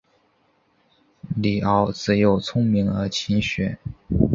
[1.35, 3.77] 李鏊自幼聪明而勤学。